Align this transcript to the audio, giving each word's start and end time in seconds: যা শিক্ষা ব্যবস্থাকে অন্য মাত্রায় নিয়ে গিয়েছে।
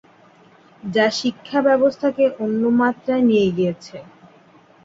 যা 0.83 1.05
শিক্ষা 1.19 1.59
ব্যবস্থাকে 1.67 2.23
অন্য 2.43 2.61
মাত্রায় 2.79 3.23
নিয়ে 3.29 3.47
গিয়েছে। 3.57 3.97